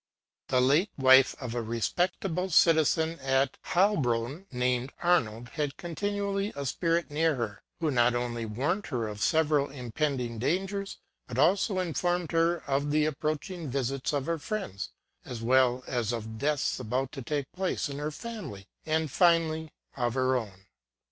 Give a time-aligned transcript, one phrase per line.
[0.47, 7.11] The late wife of a respectable citizen at Heilbronn, named Arnold, had continually a spirit
[7.11, 12.63] near her, who not only warned her of several impending dangers, but also informed her
[12.65, 14.89] of the approaching visits of her friends,
[15.23, 20.15] as well as of deaths about to take place in her family; and, finally, of
[20.15, 20.65] her own.